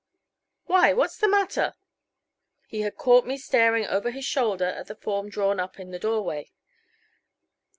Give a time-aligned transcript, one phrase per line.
[0.65, 1.75] Why, what's the matter?"
[2.65, 5.99] He had caught me staring over his shoulder at the form drawn up in the
[5.99, 6.49] doorway.